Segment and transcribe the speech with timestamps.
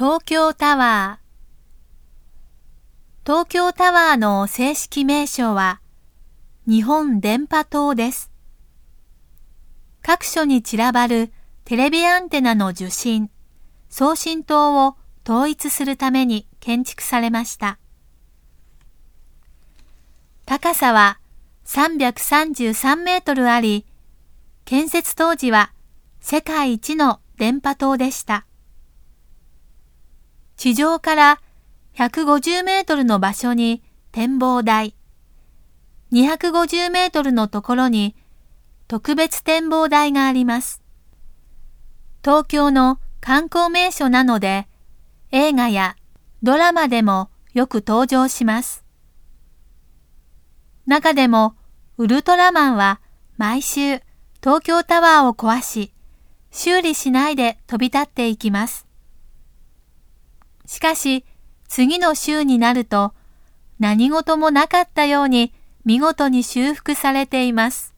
[0.00, 5.82] 東京タワー東京タワーの正式名称は
[6.66, 8.32] 日本電波塔です。
[10.00, 11.30] 各所に散らばる
[11.66, 13.28] テレビアンテナの受信、
[13.90, 14.96] 送信塔を
[15.28, 17.78] 統一するために建築されました。
[20.46, 21.20] 高さは
[21.66, 23.84] 333メートルあり、
[24.64, 25.74] 建設当時は
[26.20, 28.46] 世界一の電波塔でした。
[30.60, 31.40] 地上から
[31.94, 33.82] 150メートルの場所に
[34.12, 34.94] 展望台、
[36.12, 38.14] 250メートルのところに
[38.86, 40.82] 特別展望台があります。
[42.22, 44.68] 東京の観光名所なので、
[45.32, 45.96] 映画や
[46.42, 48.84] ドラマでもよく登場します。
[50.84, 51.54] 中でも
[51.96, 53.00] ウルトラマンは
[53.38, 54.02] 毎週
[54.42, 55.94] 東京タワーを壊し、
[56.50, 58.89] 修理しないで飛び立っていきます。
[60.70, 61.24] しかし、
[61.66, 63.12] 次の週になると
[63.80, 65.52] 何事もなかったように
[65.84, 67.89] 見事に修復されています。